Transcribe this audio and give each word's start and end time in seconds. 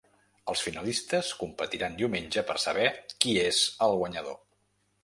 Els 0.53 0.63
finalistes 0.67 1.29
competiran 1.43 1.99
diumenge 2.01 2.45
per 2.49 2.57
saber 2.65 2.89
qui 3.19 3.39
és 3.47 3.63
el 3.89 3.97
guanyador. 4.03 4.43